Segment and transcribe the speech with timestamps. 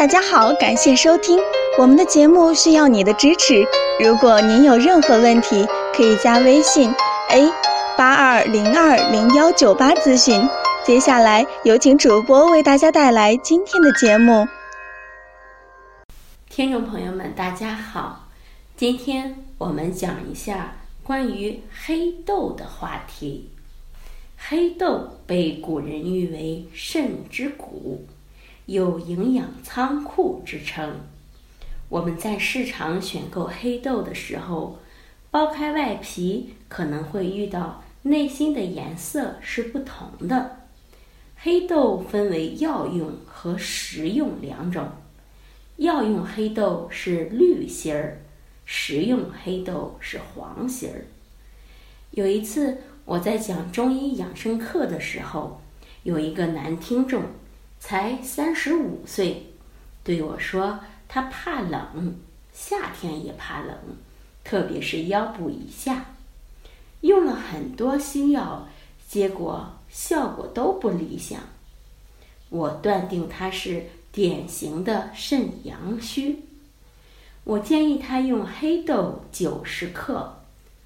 [0.00, 1.38] 大家好，感谢收听
[1.78, 3.62] 我们的节目，需要你的支持。
[4.02, 6.90] 如果您有任何问题，可以加微信
[7.28, 7.52] a
[7.98, 10.40] 八二零二零幺九八咨询。
[10.86, 14.48] 接下来有请主播为大家带来今天的节目。
[16.48, 18.26] 听众朋友们，大家好，
[18.78, 23.50] 今天我们讲一下关于黑豆的话题。
[24.38, 28.06] 黑豆被古人誉为肾之谷。
[28.70, 31.00] 有营养仓库之称。
[31.88, 34.78] 我们在市场选购黑豆的时候，
[35.32, 40.68] 剥开外皮可能会遇到内心的颜色是不同的。
[41.34, 44.88] 黑豆分为药用和食用两种，
[45.78, 48.22] 药用黑豆是绿心儿，
[48.64, 51.06] 食用黑豆是黄心儿。
[52.12, 55.60] 有一次我在讲中医养生课的时候，
[56.04, 57.24] 有一个男听众。
[57.80, 59.46] 才三十五岁，
[60.04, 60.78] 对我说
[61.08, 62.14] 他怕冷，
[62.52, 63.74] 夏天也怕冷，
[64.44, 66.04] 特别是腰部以下，
[67.00, 68.68] 用了很多西药，
[69.08, 71.40] 结果效果都不理想。
[72.50, 76.44] 我断定他是典型的肾阳虚，
[77.44, 80.42] 我建议他用黑豆九十克，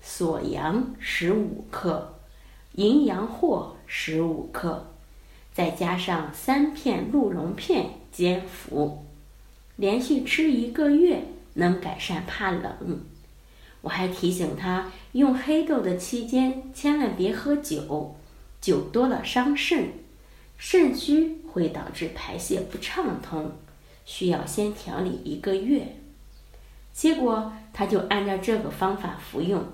[0.00, 2.14] 锁阳十五克，
[2.76, 4.92] 淫羊藿十五克。
[5.56, 9.06] 再加上三片鹿茸片煎服，
[9.76, 11.22] 连续吃一个月
[11.54, 13.00] 能改善怕冷。
[13.80, 18.16] 我还提醒他，用黑豆的期间千万别喝酒，
[18.60, 19.88] 酒多了伤肾，
[20.58, 23.52] 肾虚会导致排泄不畅通，
[24.04, 25.96] 需要先调理一个月。
[26.92, 29.64] 结果他就按照这个方法服用，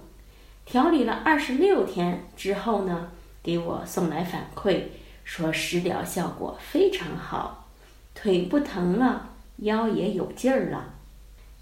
[0.64, 3.10] 调理了二十六天之后呢，
[3.42, 4.82] 给我送来反馈。
[5.24, 7.68] 说食疗效果非常好，
[8.14, 10.94] 腿不疼了，腰也有劲儿了。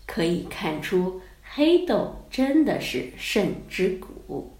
[0.06, 4.56] 可以看出，黑豆真的是肾之谷。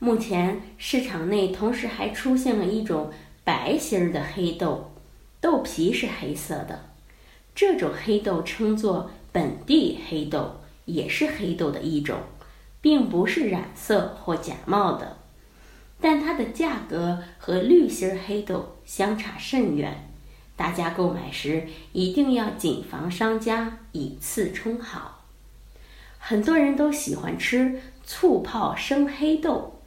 [0.00, 3.12] 目前市场内同时还出现了一种
[3.44, 4.92] 白心儿的黑豆，
[5.40, 6.90] 豆皮是黑色的。
[7.54, 12.18] 这种黑豆称作本地黑豆，也是黑豆的一种，
[12.80, 15.16] 并不是染色或假冒的。
[16.00, 20.10] 但它的价格和绿心黑豆相差甚远，
[20.54, 25.24] 大家购买时一定要谨防商家以次充好。
[26.18, 29.80] 很多人都喜欢吃醋泡生黑豆，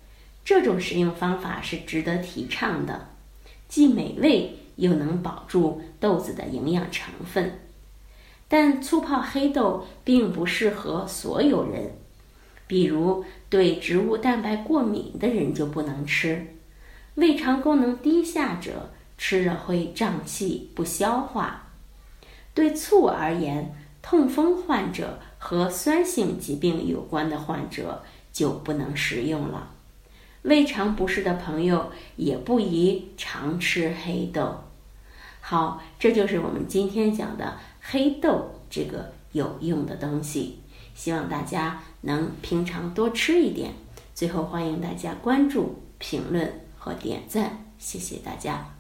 [0.43, 3.09] 这种食用方法是值得提倡的，
[3.67, 7.59] 既美味又能保住豆子的营养成分。
[8.47, 11.91] 但醋泡黑豆并不适合所有人。
[12.67, 16.45] 比如对植物蛋白过敏的人就不能吃，
[17.15, 21.63] 胃肠功能低下者吃了会胀气不消化。
[22.53, 29.71] 对醋而言，痛风患者和酸性疾病有关的患者就不能食用了。
[30.43, 34.63] 胃肠不适的朋友也不宜常吃黑豆。
[35.39, 40.59] 好，这就是我们今天讲的黑豆这个有用的东西。
[40.97, 43.75] 希望大家能平常多吃一点。
[44.15, 48.76] 最后，欢迎大家关注、评论和点赞，谢谢大家。